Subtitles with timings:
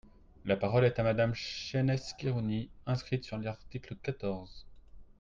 [0.45, 4.65] La parole est à Madame Chaynesse Khirouni, inscrite sur l’article quatorze.